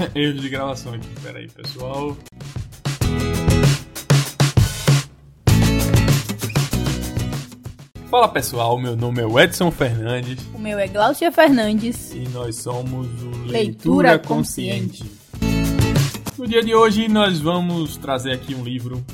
[0.14, 2.16] Erro de gravação aqui, peraí, pessoal.
[8.10, 10.44] Fala pessoal, meu nome é Edson Fernandes.
[10.52, 12.12] O meu é Glaucia Fernandes.
[12.12, 15.04] E nós somos o Leitura, Leitura Consciente.
[16.36, 19.04] No dia de hoje nós vamos trazer aqui um livro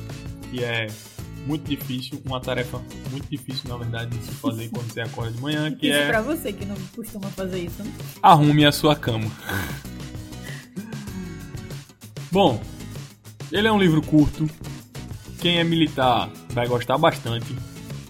[0.50, 0.86] que é
[1.46, 5.40] muito difícil, uma tarefa muito difícil na verdade de se fazer quando você acorda de
[5.40, 7.92] manhã, que isso é pra você que não costuma fazer isso, né?
[8.22, 9.30] Arrume a sua cama.
[12.36, 12.60] Bom,
[13.50, 14.46] ele é um livro curto.
[15.40, 17.46] Quem é militar vai gostar bastante.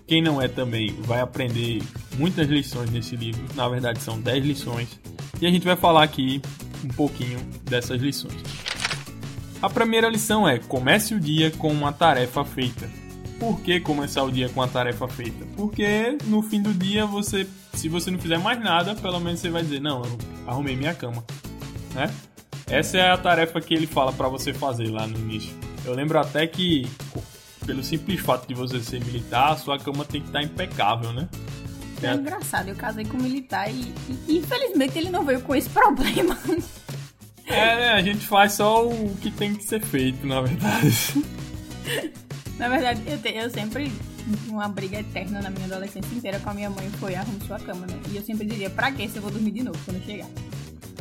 [0.05, 1.80] Quem não é também vai aprender
[2.19, 3.45] muitas lições nesse livro.
[3.55, 4.99] Na verdade, são 10 lições.
[5.41, 6.43] E a gente vai falar aqui
[6.85, 7.39] um pouquinho
[7.71, 8.35] dessas lições.
[9.62, 12.91] A primeira lição é: comece o dia com uma tarefa feita.
[13.38, 15.47] Por que começar o dia com a tarefa feita?
[15.54, 19.51] Porque no fim do dia você, se você não fizer mais nada, pelo menos você
[19.51, 21.24] vai dizer: "Não, eu arrumei minha cama",
[21.95, 22.13] né?
[22.69, 25.55] Essa é a tarefa que ele fala para você fazer lá no início.
[25.85, 26.89] Eu lembro até que
[27.65, 31.29] pelo simples fato de você ser militar, a sua cama tem que estar impecável, né?
[32.03, 33.93] É engraçado, eu casei com um militar e,
[34.29, 36.39] e infelizmente ele não veio com esse problema.
[37.47, 37.93] É, né?
[37.93, 41.25] A gente faz só o que tem que ser feito, na verdade.
[42.59, 43.93] Na verdade, eu, te, eu sempre.
[44.49, 47.87] Uma briga eterna na minha adolescência inteira com a minha mãe foi arrume sua cama,
[47.87, 48.01] né?
[48.11, 50.27] E eu sempre dizia, pra que se eu vou dormir de novo quando chegar?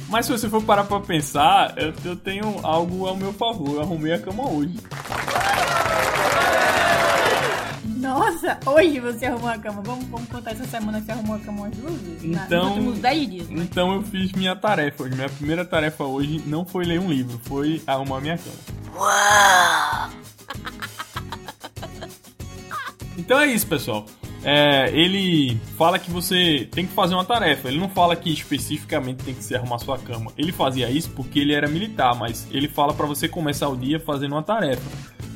[0.10, 3.76] Mas se você for parar pra pensar, eu, eu tenho algo ao meu favor.
[3.76, 4.76] Eu arrumei a cama hoje.
[7.98, 9.82] Nossa, hoje você arrumou a cama.
[9.82, 12.24] Vamos, vamos contar essa semana que você arrumou a cama umas duas vezes.
[12.24, 13.50] na- Então- Nos últimos 10 dias.
[13.50, 13.64] né?
[13.64, 15.16] Então eu fiz minha tarefa hoje.
[15.16, 20.12] Minha primeira tarefa hoje não foi ler um livro, foi arrumar minha cama.
[23.18, 24.06] Então é isso, pessoal.
[24.46, 27.68] É, ele fala que você tem que fazer uma tarefa.
[27.68, 30.32] Ele não fala que especificamente tem que ser arrumar sua cama.
[30.38, 34.00] Ele fazia isso porque ele era militar, mas ele fala pra você começar o dia
[34.00, 34.84] fazendo uma tarefa.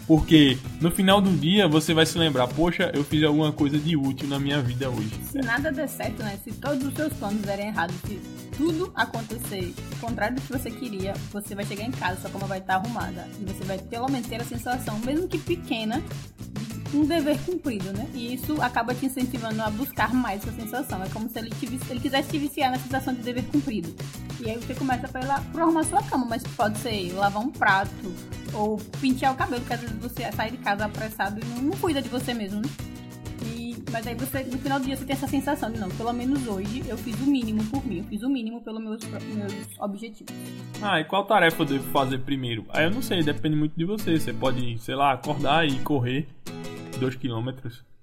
[0.05, 3.95] Porque no final do dia você vai se lembrar, poxa, eu fiz alguma coisa de
[3.95, 5.11] útil na minha vida hoje.
[5.23, 6.37] Se nada der certo, né?
[6.43, 8.19] Se todos os seus planos derem errado, se
[8.57, 12.57] tudo acontecer contrário do que você queria, você vai chegar em casa, sua cama vai
[12.57, 13.27] estar arrumada.
[13.39, 16.01] E você vai pelo menos ter a sensação, mesmo que pequena,
[16.93, 18.07] um dever cumprido, né?
[18.13, 21.03] E isso acaba te incentivando a buscar mais essa sensação.
[21.03, 23.93] É como se ele, te, ele quisesse te viciar na sensação de dever cumprido.
[24.39, 28.13] E aí você começa pela, por arrumar sua cama, mas pode ser lavar um prato
[28.53, 31.77] ou pentear o cabelo, porque às vezes você sai de casa apressado e não, não
[31.77, 32.69] cuida de você mesmo, né?
[33.45, 36.11] E, mas aí você, no final do dia, você tem essa sensação de não, pelo
[36.13, 39.79] menos hoje eu fiz o mínimo por mim, eu fiz o mínimo pelos meus, meus
[39.79, 40.33] objetivos.
[40.81, 42.65] Ah, e qual tarefa eu devo fazer primeiro?
[42.69, 44.17] Ah, eu não sei, depende muito de você.
[44.17, 46.27] Você pode, sei lá, acordar e correr
[46.99, 47.49] 2 km,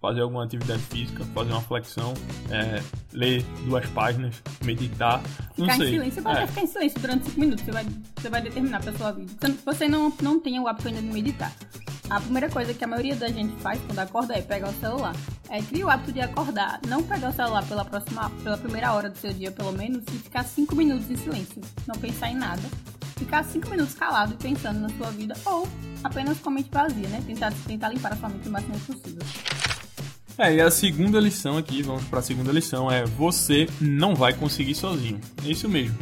[0.01, 2.15] fazer alguma atividade física, fazer uma flexão,
[2.51, 5.21] é, ler duas páginas, meditar.
[5.57, 5.87] Não Ficar sei.
[5.89, 6.47] em silêncio, você pode É.
[6.47, 7.87] ficar em silêncio durante 5 minutos, você vai,
[8.17, 9.33] você vai determinar pra sua vida.
[9.41, 11.53] Você, você não, não tem o hábito ainda de meditar.
[12.09, 15.15] A primeira coisa que a maioria da gente faz quando acorda é pegar o celular.
[15.49, 19.11] É criar o hábito de acordar, não pegar o celular pela próxima, pela primeira hora
[19.11, 21.61] do seu dia, pelo menos, e ficar 5 minutos em silêncio.
[21.87, 22.63] Não pensar em nada.
[23.17, 25.67] Ficar 5 minutos calado e pensando na sua vida, ou
[26.07, 27.23] apenas com a mente vazia, né?
[27.27, 29.23] Tentar, tentar limpar a sua mente o máximo possível.
[30.39, 34.35] É, e a segunda lição aqui, vamos para a segunda lição, é você não vai
[34.35, 35.19] conseguir sozinho.
[35.45, 35.97] É isso mesmo.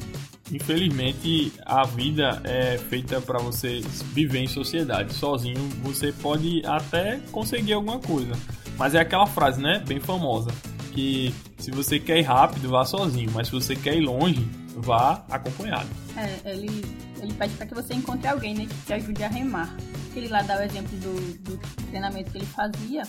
[0.52, 3.80] Infelizmente, a vida é feita para você
[4.12, 5.14] viver em sociedade.
[5.14, 8.32] Sozinho você pode até conseguir alguma coisa.
[8.76, 10.50] Mas é aquela frase, né, bem famosa,
[10.92, 15.24] que se você quer ir rápido, vá sozinho, mas se você quer ir longe, vá
[15.30, 15.88] acompanhado.
[16.16, 16.84] É, ele,
[17.22, 19.74] ele pede para que você encontre alguém, né, que te ajude a remar.
[20.18, 23.02] Ele lá dá o exemplo do, do treinamento que ele fazia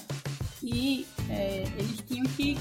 [0.63, 2.57] e é, eles tinham que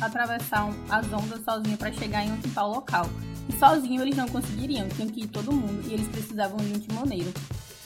[0.00, 3.08] atravessar as ondas sozinhos para chegar em um tal local.
[3.48, 6.78] E sozinho eles não conseguiriam, tinham que ir todo mundo e eles precisavam de um
[6.78, 7.32] timoneiro.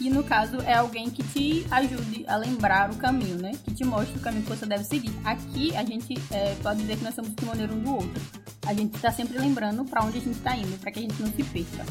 [0.00, 3.52] E no caso é alguém que te ajude a lembrar o caminho, né?
[3.62, 5.12] Que te mostre o caminho que você deve seguir.
[5.24, 8.22] Aqui a gente é, pode dizer que nós somos timoneiro um do outro.
[8.66, 11.20] A gente está sempre lembrando para onde a gente está indo, para que a gente
[11.20, 11.84] não se perca.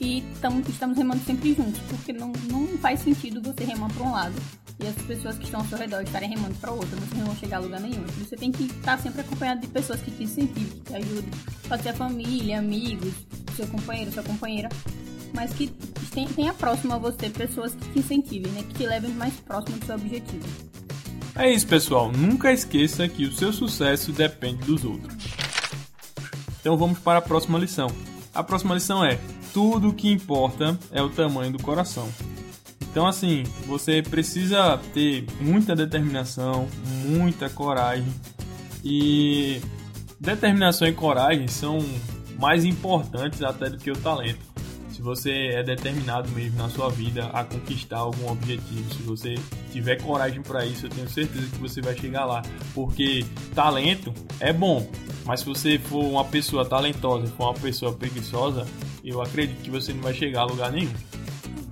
[0.00, 4.12] E tam, estamos remando sempre juntos, porque não, não faz sentido você remar para um
[4.12, 4.34] lado
[4.80, 6.96] e as pessoas que estão ao seu redor estarem remando para o outro.
[6.96, 8.04] Vocês não vão chegar a lugar nenhum.
[8.18, 11.30] Você tem que estar sempre acompanhado de pessoas que te incentivem, que te ajudem.
[11.68, 13.12] Pode ser a família, amigos,
[13.56, 14.68] seu companheiro, sua companheira.
[15.32, 15.72] Mas que
[16.34, 18.62] tenha próximo a você pessoas que te incentivem, né?
[18.62, 20.44] Que te levem mais próximo do seu objetivo.
[21.36, 22.12] É isso, pessoal.
[22.12, 25.14] Nunca esqueça que o seu sucesso depende dos outros.
[26.60, 27.88] Então vamos para a próxima lição.
[28.32, 29.18] A próxima lição é:
[29.54, 32.08] tudo o que importa é o tamanho do coração.
[32.82, 36.68] Então, assim, você precisa ter muita determinação,
[37.04, 38.12] muita coragem.
[38.84, 39.60] E
[40.20, 41.78] determinação e coragem são
[42.38, 44.44] mais importantes até do que o talento.
[44.90, 49.34] Se você é determinado mesmo na sua vida a conquistar algum objetivo, se você
[49.72, 52.42] tiver coragem para isso, eu tenho certeza que você vai chegar lá.
[52.74, 53.24] Porque
[53.54, 54.88] talento é bom,
[55.24, 58.66] mas se você for uma pessoa talentosa, for uma pessoa preguiçosa,
[59.04, 60.92] eu acredito que você não vai chegar a lugar nenhum.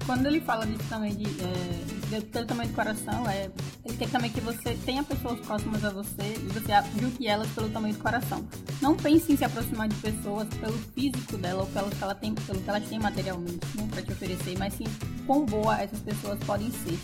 [0.04, 3.48] Quando ele fala disso também de, é, de, pelo tamanho do coração, é,
[3.84, 7.68] ele quer também que você tenha pessoas próximas a você e você julgue elas pelo
[7.70, 8.44] tamanho do coração.
[8.80, 12.34] Não pense em se aproximar de pessoas pelo físico dela ou pelo que, ela tem,
[12.34, 14.84] pelo que elas têm materialmente né, para te oferecer, mas sim
[15.24, 16.98] quão boa essas pessoas podem ser.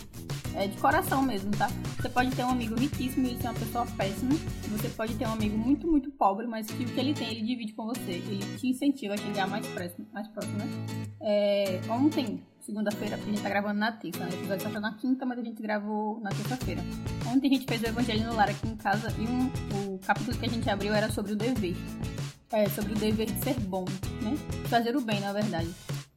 [0.55, 1.69] É de coração mesmo, tá?
[1.97, 4.31] Você pode ter um amigo riquíssimo e ser uma pessoa péssima.
[4.69, 7.41] Você pode ter um amigo muito, muito pobre, mas que o que ele tem, ele
[7.41, 8.11] divide com você.
[8.11, 10.65] Ele te incentiva a chegar mais próximo, mais próximo né?
[11.21, 14.31] É, ontem, segunda-feira, a gente tá gravando na terça, né?
[14.31, 16.81] O episódio tá na quinta, mas a gente gravou na terça-feira.
[17.27, 19.51] Ontem a gente fez o Evangelho no Lar aqui em casa e um,
[19.93, 21.75] o capítulo que a gente abriu era sobre o dever.
[22.51, 23.85] É, sobre o dever de ser bom,
[24.21, 24.35] né?
[24.67, 25.69] Fazer o bem, na verdade.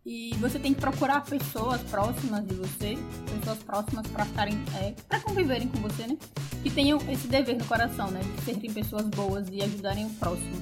[0.05, 2.99] E você tem que procurar pessoas próximas de você,
[3.39, 6.19] pessoas próximas para estarem, é, para conviverem com você, né?
[6.61, 8.21] Que tenham esse dever no coração, né?
[8.21, 10.57] De serem pessoas boas e ajudarem o próximo.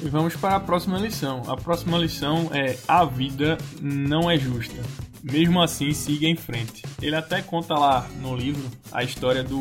[0.00, 1.42] E vamos para a próxima lição.
[1.48, 4.80] A próxima lição é: a vida não é justa.
[5.20, 6.84] Mesmo assim, siga em frente.
[7.00, 8.62] Ele até conta lá no livro
[8.92, 9.60] a história do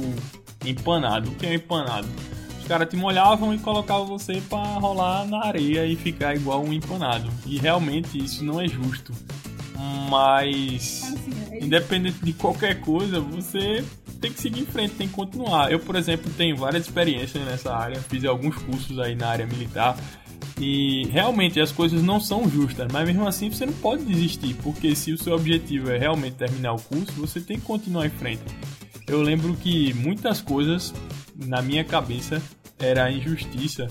[0.64, 1.32] empanado.
[1.32, 2.08] O que é empanado?
[2.72, 7.30] Caras te molhavam e colocavam você para rolar na areia e ficar igual um empanado.
[7.46, 9.14] E realmente isso não é justo.
[10.10, 11.14] Mas
[11.62, 13.84] independente de qualquer coisa, você
[14.22, 15.70] tem que seguir em frente, tem que continuar.
[15.70, 19.98] Eu, por exemplo, tenho várias experiências nessa área, fiz alguns cursos aí na área militar
[20.58, 24.96] e realmente as coisas não são justas, mas mesmo assim você não pode desistir, porque
[24.96, 28.44] se o seu objetivo é realmente terminar o curso, você tem que continuar em frente.
[29.08, 30.94] Eu lembro que muitas coisas
[31.36, 32.42] na minha cabeça
[32.82, 33.88] era injustiça,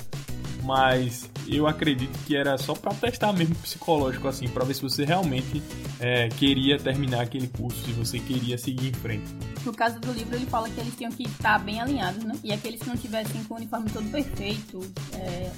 [0.62, 5.04] mas eu acredito que era só para testar mesmo psicológico assim, para ver se você
[5.04, 5.62] realmente
[5.98, 9.26] é, queria terminar aquele curso, se você queria seguir em frente.
[9.64, 12.34] No caso do livro ele fala que eles tinham que estar bem alinhados, né?
[12.44, 14.80] E aqueles que não tivessem com o uniforme todo perfeito,
[15.14, 15.50] é,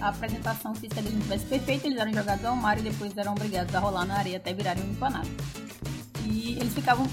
[0.00, 3.32] a apresentação física deles não tivesse perfeita, eles eram jogados ao mar e depois eram
[3.32, 5.28] obrigados a rolar na areia até virarem um empanado.
[6.24, 7.06] E eles ficavam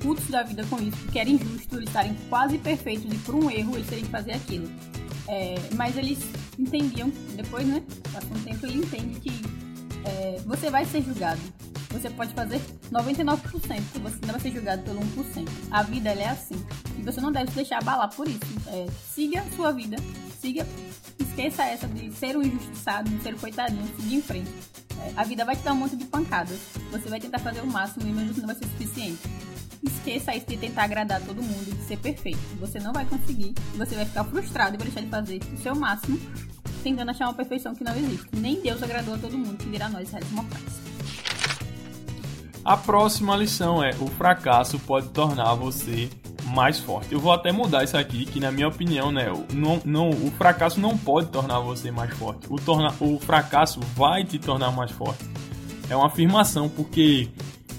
[0.00, 3.50] putos da vida com isso, porque era injusto eles estarem quase perfeitos e por um
[3.50, 4.68] erro eles terem que fazer aquilo.
[5.28, 6.18] É, mas eles
[6.58, 7.82] entendiam, depois, né?
[8.12, 9.42] Passa um tempo ele entende que
[10.04, 11.40] é, você vai ser julgado.
[11.90, 12.60] Você pode fazer
[12.92, 13.40] 99%,
[14.02, 15.48] você não vai ser julgado pelo 1%.
[15.70, 16.54] A vida é assim.
[16.98, 18.40] E você não deve se deixar abalar por isso.
[18.66, 19.96] É, siga a sua vida,
[20.40, 20.66] siga,
[21.18, 24.50] esqueça essa de ser um injustiçado, de ser um coitadinho, siga em frente.
[25.00, 26.58] É, a vida vai te dar um monte de pancadas.
[26.90, 29.20] Você vai tentar fazer o máximo e mesmo não vai ser suficiente.
[29.86, 32.40] Esqueça isso de tentar agradar todo mundo, de ser perfeito.
[32.58, 33.54] Você não vai conseguir.
[33.76, 36.18] Você vai ficar frustrado e vai deixar de fazer o seu máximo,
[36.82, 38.26] tentando achar uma perfeição que não existe.
[38.32, 40.86] Nem Deus agradou a todo mundo, que dirá nós, réis mortais.
[42.64, 46.10] A próxima lição é: o fracasso pode tornar você
[46.46, 47.12] mais forte.
[47.12, 50.80] Eu vou até mudar isso aqui, que na minha opinião, né, não, não, o fracasso
[50.80, 52.46] não pode tornar você mais forte.
[52.50, 55.24] O, torna, o fracasso vai te tornar mais forte.
[55.88, 57.28] É uma afirmação, porque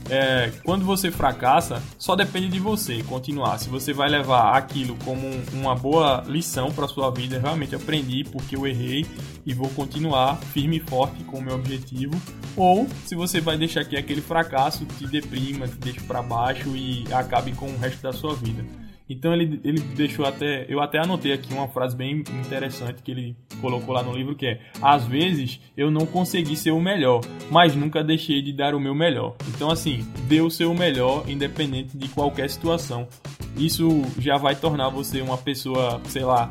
[0.09, 3.57] é, quando você fracassa, só depende de você continuar.
[3.57, 8.55] Se você vai levar aquilo como uma boa lição para sua vida, realmente aprendi porque
[8.55, 9.05] eu errei
[9.45, 12.19] e vou continuar firme e forte com o meu objetivo,
[12.55, 17.05] ou se você vai deixar que aquele fracasso te deprima, te deixe para baixo e
[17.13, 18.86] acabe com o resto da sua vida.
[19.09, 20.65] Então ele, ele deixou até.
[20.67, 24.45] Eu até anotei aqui uma frase bem interessante que ele colocou lá no livro que
[24.45, 28.79] é: Às vezes eu não consegui ser o melhor, mas nunca deixei de dar o
[28.79, 29.35] meu melhor.
[29.47, 33.07] Então, assim, dê o seu melhor, independente de qualquer situação.
[33.55, 33.87] Isso
[34.19, 36.49] já vai tornar você uma pessoa, sei lá,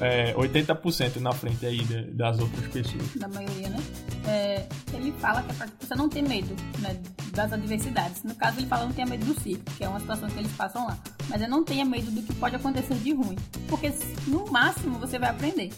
[0.00, 3.14] é, 80% na frente aí das outras pessoas.
[3.16, 3.78] Da maioria, né?
[4.26, 7.00] É, ele fala que é pra você não ter medo né,
[7.32, 8.22] das adversidades.
[8.22, 10.52] No caso, ele fala não tenha medo do circo, que é uma situação que eles
[10.52, 10.98] passam lá.
[11.28, 13.36] Mas é não tenha medo do que pode acontecer de ruim.
[13.68, 13.92] Porque
[14.26, 15.70] no máximo você vai aprender.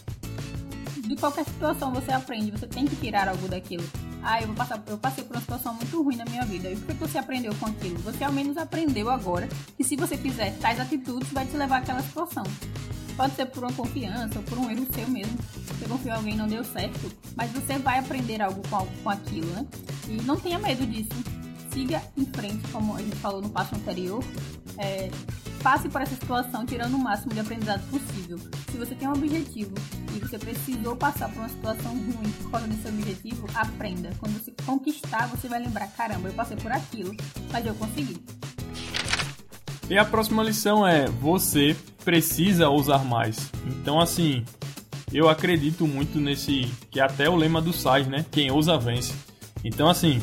[0.97, 3.83] De qualquer situação você aprende, você tem que tirar algo daquilo.
[4.23, 6.69] Ah, eu vou passar, eu passei por uma situação muito ruim na minha vida.
[6.69, 7.97] E o que você aprendeu com aquilo?
[7.99, 12.01] Você ao menos aprendeu agora que se você fizer tais atitudes, vai te levar àquela
[12.01, 12.43] situação.
[13.17, 15.37] Pode ser por uma confiança ou por um erro seu mesmo.
[15.81, 17.11] Você confiou em alguém e não deu certo.
[17.35, 19.65] Mas você vai aprender algo com, com aquilo, né?
[20.07, 21.09] E não tenha medo disso.
[21.73, 24.23] Siga em frente, como a gente falou no passo anterior.
[24.77, 25.09] É,
[25.63, 28.37] passe por essa situação tirando o máximo de aprendizado possível.
[28.71, 29.73] Se você tem um objetivo
[30.15, 34.11] e você precisou passar por uma situação ruim por causa desse objetivo, aprenda.
[34.19, 37.15] Quando você conquistar, você vai lembrar: caramba, eu passei por aquilo,
[37.51, 38.23] mas eu consegui.
[39.89, 43.51] E a próxima lição é: você precisa usar mais.
[43.65, 44.45] Então, assim,
[45.13, 46.71] eu acredito muito nesse.
[46.89, 48.25] que é até o lema do SAIS, né?
[48.31, 49.13] Quem ousa vence.
[49.63, 50.21] Então, assim,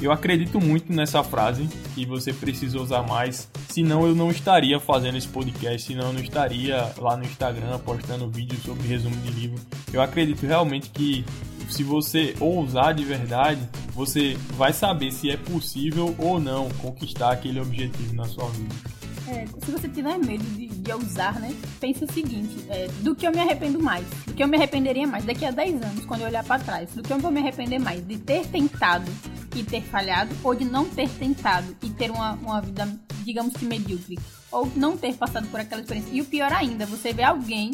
[0.00, 5.16] eu acredito muito nessa frase que você precisa usar mais, senão eu não estaria fazendo
[5.16, 9.60] esse podcast, senão eu não estaria lá no Instagram postando vídeos sobre resumo de livro.
[9.92, 11.24] Eu acredito realmente que
[11.68, 13.60] se você ousar de verdade,
[13.94, 18.93] você vai saber se é possível ou não conquistar aquele objetivo na sua vida.
[19.26, 21.54] É, se você tiver medo de, de ousar, né?
[21.80, 24.06] Pense o seguinte: é, do que eu me arrependo mais?
[24.26, 26.90] Do que eu me arrependeria mais daqui a 10 anos, quando eu olhar para trás?
[26.90, 28.06] Do que eu vou me arrepender mais?
[28.06, 29.10] De ter tentado
[29.56, 32.88] e ter falhado, ou de não ter tentado e ter uma, uma vida,
[33.24, 34.18] digamos que medíocre?
[34.50, 36.12] Ou não ter passado por aquela experiência?
[36.12, 37.70] E o pior ainda, você vê alguém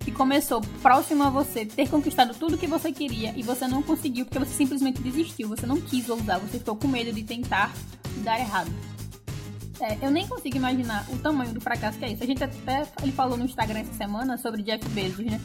[0.00, 4.24] que começou próximo a você, ter conquistado tudo que você queria e você não conseguiu
[4.24, 7.70] porque você simplesmente desistiu, você não quis ousar, você ficou com medo de tentar
[8.16, 8.70] e dar errado.
[9.80, 12.22] É, eu nem consigo imaginar o tamanho do fracasso que é isso.
[12.22, 15.40] A gente até ele falou no Instagram essa semana sobre Jeff Bezos, né?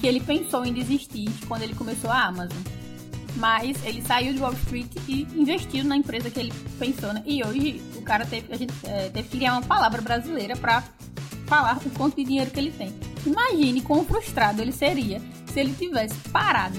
[0.00, 2.58] Que ele pensou em desistir quando ele começou a Amazon.
[3.36, 7.22] Mas ele saiu de Wall Street e investiu na empresa que ele pensou, né?
[7.26, 10.82] E hoje o cara teve, a gente, é, teve que criar uma palavra brasileira para
[11.46, 12.94] falar o quanto de dinheiro que ele tem.
[13.26, 15.20] Imagine quão frustrado ele seria
[15.52, 16.78] se ele tivesse parado,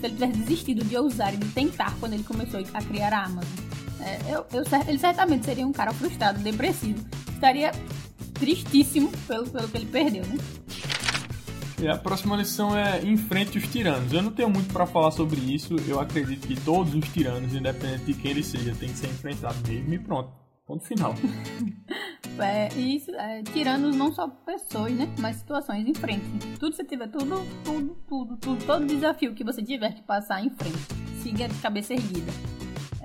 [0.00, 3.24] se ele tivesse desistido de ousar e de tentar quando ele começou a criar a
[3.24, 3.65] Amazon.
[4.06, 7.04] É, eu, eu, ele certamente seria um cara frustrado, depressivo.
[7.32, 7.72] Estaria
[8.34, 10.36] tristíssimo pelo, pelo que ele perdeu, né?
[11.82, 14.12] E a próxima lição é enfrente os tiranos.
[14.12, 15.74] Eu não tenho muito para falar sobre isso.
[15.88, 19.56] Eu acredito que todos os tiranos, independente de quem ele seja, tem que ser enfrentado
[19.68, 19.92] mesmo.
[19.92, 20.30] E pronto.
[20.64, 21.14] Ponto final.
[22.38, 25.12] é, isso, é, tiranos não só pessoas, né?
[25.18, 26.24] Mas situações em frente.
[26.58, 30.42] Tudo que você tiver, tudo, tudo, tudo, tudo, todo desafio que você tiver que passar
[30.42, 30.78] em frente.
[31.22, 32.55] Siga de cabeça erguida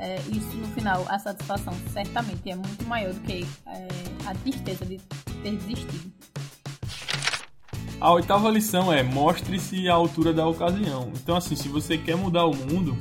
[0.01, 3.87] é, isso no final, a satisfação certamente é muito maior do que é,
[4.25, 4.97] a tristeza de
[5.43, 6.11] ter desistido.
[7.99, 11.11] A oitava lição é mostre-se à altura da ocasião.
[11.15, 12.97] Então, assim, se você quer mudar o mundo,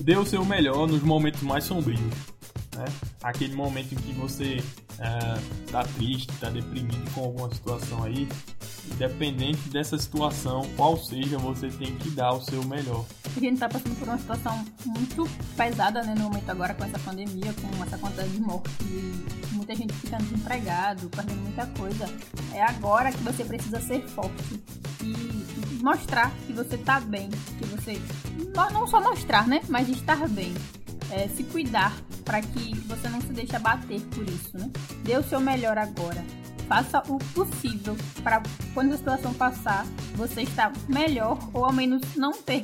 [0.00, 2.00] dê o seu melhor nos momentos mais sombrios.
[2.76, 2.84] Né?
[3.22, 4.62] Aquele momento em que você
[4.98, 8.28] é, tá triste, tá deprimido com alguma situação aí,
[8.92, 13.04] independente dessa situação, qual seja, você tem que dar o seu melhor.
[13.36, 16.98] A gente tá passando por uma situação muito pesada, né, no momento agora com essa
[16.98, 18.72] pandemia, com essa quantidade de mortes,
[19.52, 22.06] muita gente ficando desempregado, perdendo muita coisa.
[22.52, 24.62] É agora que você precisa ser forte
[25.02, 27.28] e mostrar que você tá bem,
[27.58, 28.00] que você
[28.72, 30.54] não só mostrar, né, mas estar bem.
[31.16, 31.94] É, se cuidar
[32.24, 34.68] para que você não se deixe abater por isso, né?
[35.04, 36.24] Dê o seu melhor agora
[36.68, 38.42] faça o possível para
[38.72, 42.62] quando a situação passar, você estar melhor ou ao menos não ter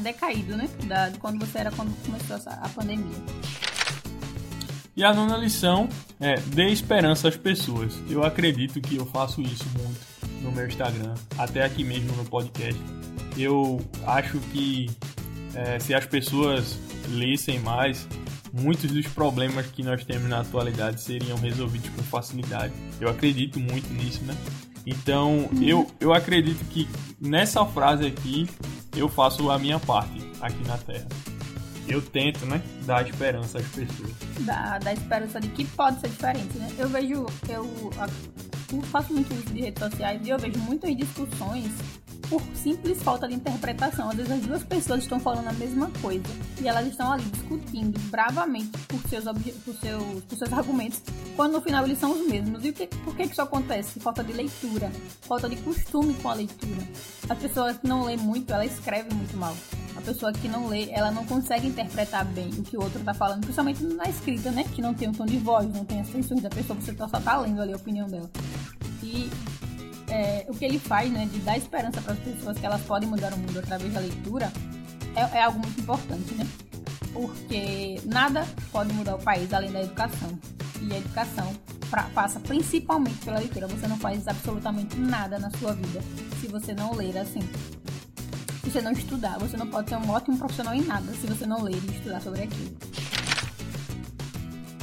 [0.00, 0.68] decaído, né?
[0.86, 3.16] Da, de quando você era quando começou a pandemia.
[4.94, 5.88] E a nona lição
[6.20, 7.94] é dê esperança às pessoas.
[8.08, 10.00] Eu acredito que eu faço isso muito
[10.42, 12.80] no meu Instagram, até aqui mesmo no podcast.
[13.36, 14.90] Eu acho que
[15.54, 16.78] é, se as pessoas
[17.08, 18.06] lessem mais,
[18.52, 22.72] muitos dos problemas que nós temos na atualidade seriam resolvidos com facilidade.
[23.00, 24.36] Eu acredito muito nisso, né?
[24.86, 25.62] Então, uhum.
[25.62, 26.88] eu, eu acredito que
[27.20, 28.48] nessa frase aqui
[28.96, 31.06] eu faço a minha parte aqui na Terra.
[31.88, 34.10] Eu tento, né, dar esperança às pessoas.
[34.40, 36.70] Dar, dar esperança de que pode ser diferente, né?
[36.78, 37.90] Eu vejo, eu,
[38.72, 41.70] eu faço muito uso de redes sociais e eu vejo muitas discussões
[42.32, 44.08] por simples falta de interpretação.
[44.08, 46.24] Às vezes as duas pessoas estão falando a mesma coisa
[46.62, 51.02] e elas estão ali discutindo bravamente por seus, por seus, por seus argumentos,
[51.36, 52.64] quando no final eles são os mesmos.
[52.64, 54.00] E o que, por que isso acontece?
[54.00, 56.82] Falta de leitura, falta de costume com a leitura.
[57.28, 59.54] As pessoas que não lê muito, ela escreve muito mal.
[59.94, 63.12] A pessoa que não lê, ela não consegue interpretar bem o que o outro está
[63.12, 64.64] falando, principalmente na escrita, né?
[64.64, 67.06] Que não tem um tom de voz, não tem as tensões da pessoa, você só
[67.08, 68.30] tá lendo ali a opinião dela.
[69.02, 69.28] E
[70.12, 73.08] é, o que ele faz, né, de dar esperança para as pessoas que elas podem
[73.08, 74.52] mudar o mundo através da leitura,
[75.16, 76.46] é, é algo muito importante, né?
[77.14, 80.38] Porque nada pode mudar o país além da educação.
[80.82, 81.50] E a educação
[81.90, 83.66] pra, passa principalmente pela leitura.
[83.68, 86.00] Você não faz absolutamente nada na sua vida
[86.40, 87.40] se você não ler assim.
[88.62, 91.46] Se você não estudar, você não pode ser um ótimo profissional em nada se você
[91.46, 92.76] não ler e estudar sobre aquilo.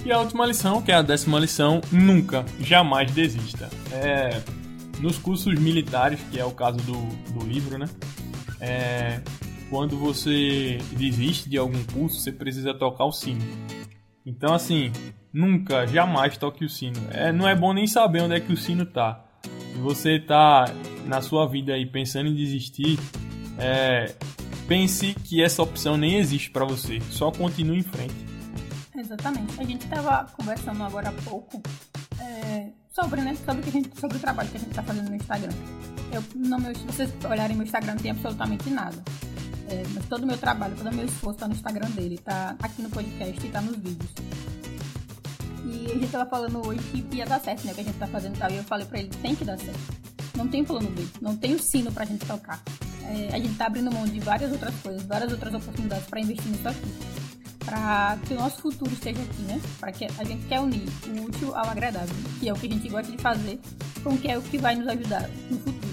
[0.05, 3.69] E a última lição, que é a décima lição, nunca, jamais desista.
[3.91, 4.41] É,
[4.99, 6.97] nos cursos militares, que é o caso do,
[7.33, 7.87] do livro, né?
[8.59, 9.21] É,
[9.69, 13.41] quando você desiste de algum curso, você precisa tocar o sino.
[14.25, 14.91] Então, assim,
[15.31, 16.99] nunca, jamais toque o sino.
[17.11, 19.23] É, não é bom nem saber onde é que o sino tá.
[19.43, 20.65] Se você tá
[21.05, 22.99] na sua vida aí pensando em desistir,
[23.57, 24.13] é,
[24.67, 26.99] pense que essa opção nem existe para você.
[27.09, 28.15] Só continue em frente.
[28.95, 29.59] Exatamente.
[29.59, 31.61] A gente estava conversando agora há pouco
[32.19, 33.35] é, sobre, né?
[33.45, 35.53] Sobre, que a gente, sobre o trabalho que a gente tá fazendo no Instagram.
[36.11, 39.01] Eu, no meu, se vocês olharem meu Instagram, não tem absolutamente nada.
[39.69, 42.55] É, mas todo o meu trabalho, todo o meu esforço tá no Instagram dele, tá
[42.61, 44.09] aqui no podcast e tá nos vídeos.
[45.65, 47.71] E a gente tava falando hoje que ia dar certo, né?
[47.71, 48.51] O que a gente tá fazendo e tal.
[48.51, 49.79] E eu falei pra ele, tem que dar certo.
[50.35, 52.61] Não tem plano B, não tem o sino pra gente tocar.
[53.03, 56.47] É, a gente tá abrindo mão de várias outras coisas, várias outras oportunidades para investir
[56.51, 57.28] nisso aqui.
[57.69, 59.61] Pra que o nosso futuro esteja aqui, né?
[59.79, 62.69] Pra que a gente quer unir o útil ao agradável, que é o que a
[62.71, 63.59] gente gosta de fazer,
[64.03, 65.89] com o que é o que vai nos ajudar no futuro.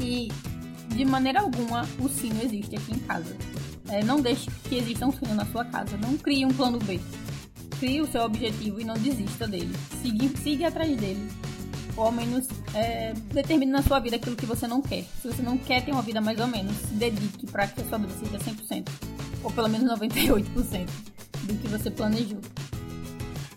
[0.00, 0.28] E
[0.88, 3.36] de maneira alguma o sino existe aqui em casa.
[3.90, 5.98] É, não deixe que exista um sino na sua casa.
[5.98, 6.98] Não crie um plano B.
[7.78, 9.74] Crie o seu objetivo e não desista dele.
[10.00, 11.28] Siga, siga atrás dele.
[11.94, 15.04] Ou ao menos é, determine na sua vida aquilo que você não quer.
[15.20, 17.84] Se você não quer ter uma vida mais ou menos, se dedique para que a
[17.84, 19.17] sua vida seja 100%.
[19.42, 20.88] Ou pelo menos 98%
[21.44, 22.40] do que você planejou.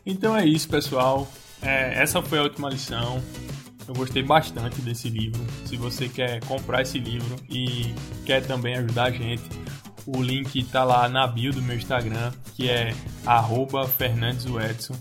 [0.05, 1.27] Então é isso, pessoal.
[1.61, 3.21] É, essa foi a última lição.
[3.87, 5.41] Eu gostei bastante desse livro.
[5.65, 7.93] Se você quer comprar esse livro e
[8.25, 9.43] quer também ajudar a gente,
[10.05, 12.93] o link está lá na bio do meu Instagram, que é
[13.97, 14.95] @fernandeswedson.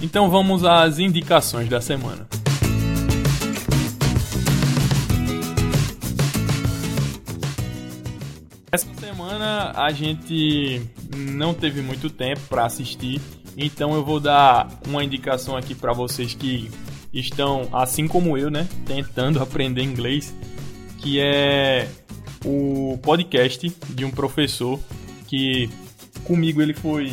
[0.00, 2.28] Então vamos às indicações da semana.
[9.38, 10.82] Semana a gente
[11.16, 13.20] não teve muito tempo para assistir,
[13.56, 16.68] então eu vou dar uma indicação aqui para vocês que
[17.12, 20.34] estão, assim como eu, né, tentando aprender inglês,
[20.98, 21.88] que é
[22.44, 24.78] o podcast de um professor
[25.28, 25.70] que
[26.24, 27.12] comigo ele foi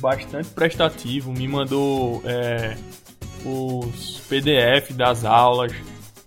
[0.00, 2.76] bastante prestativo, me mandou é,
[3.44, 5.72] os PDF das aulas,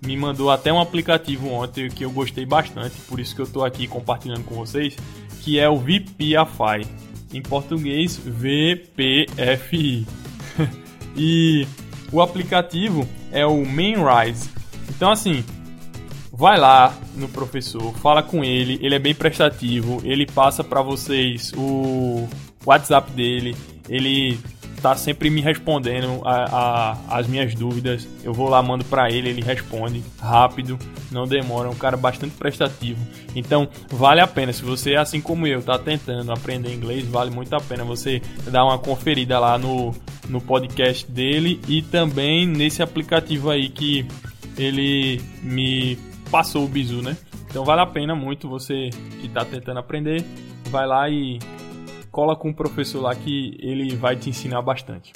[0.06, 3.64] me mandou até um aplicativo ontem que eu gostei bastante, por isso que eu estou
[3.64, 4.96] aqui compartilhando com vocês,
[5.42, 6.88] que é o VPFI,
[7.34, 10.06] em português VPFI.
[11.16, 11.68] e
[12.12, 14.50] o aplicativo é o Mainrise.
[14.90, 15.44] Então assim,
[16.32, 21.52] vai lá no professor, fala com ele, ele é bem prestativo, ele passa para vocês
[21.56, 22.28] o
[22.66, 23.56] WhatsApp dele,
[23.88, 24.40] ele
[24.84, 26.44] tá sempre me respondendo a,
[27.10, 28.06] a, as minhas dúvidas.
[28.22, 30.78] Eu vou lá, mando para ele, ele responde rápido,
[31.10, 33.00] não demora, é um cara bastante prestativo.
[33.34, 34.52] Então, vale a pena.
[34.52, 38.66] Se você, assim como eu, tá tentando aprender inglês, vale muito a pena você dar
[38.66, 39.96] uma conferida lá no,
[40.28, 44.06] no podcast dele e também nesse aplicativo aí que
[44.58, 45.98] ele me
[46.30, 47.16] passou o bizu, né?
[47.50, 48.90] Então vale a pena muito você
[49.22, 50.26] que está tentando aprender,
[50.70, 51.40] vai lá e
[52.14, 55.12] cola com um professor lá que ele vai te ensinar bastante.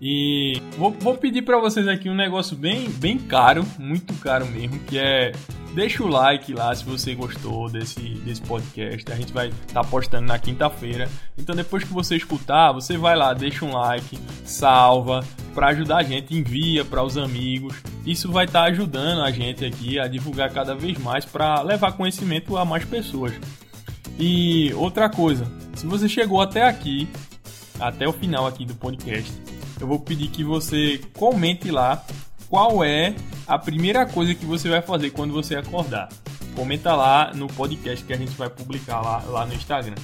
[0.00, 4.78] E vou, vou pedir para vocês aqui um negócio bem, bem caro, muito caro mesmo,
[4.86, 5.32] que é
[5.74, 9.12] deixa o like lá se você gostou desse, desse podcast.
[9.12, 11.08] A gente vai estar tá postando na quinta-feira.
[11.36, 16.02] Então depois que você escutar, você vai lá, deixa um like, salva para ajudar a
[16.04, 17.74] gente, envia para os amigos.
[18.06, 21.92] Isso vai estar tá ajudando a gente aqui a divulgar cada vez mais para levar
[21.92, 23.34] conhecimento a mais pessoas.
[24.18, 27.08] E outra coisa, se você chegou até aqui,
[27.80, 29.32] até o final aqui do podcast,
[29.80, 32.04] eu vou pedir que você comente lá
[32.50, 33.14] qual é
[33.46, 36.10] a primeira coisa que você vai fazer quando você acordar.
[36.54, 39.94] Comenta lá no podcast que a gente vai publicar lá, lá no Instagram.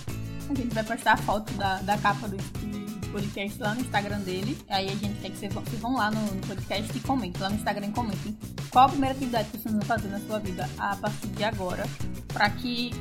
[0.48, 2.38] A gente vai postar a foto da, da capa do,
[3.12, 4.56] podcast lá no Instagram dele.
[4.70, 7.42] Aí a gente quer que vocês, vão lá no, no, podcast e comentem.
[7.42, 8.34] Lá no Instagram comentem
[8.70, 11.84] qual a primeira atividade que vocês vão fazer na sua vida a partir de agora.
[12.32, 12.92] Para que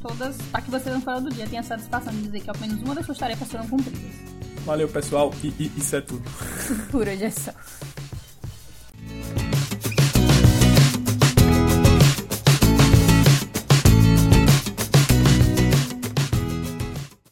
[0.00, 0.36] todas.
[0.50, 2.80] para que você no final do dia tenha a satisfação de dizer que ao menos
[2.82, 4.12] uma das suas tarefas foram cumpridas.
[4.64, 5.32] Valeu, pessoal.
[5.42, 6.22] E, e isso é tudo.
[6.90, 7.52] Por hoje é só.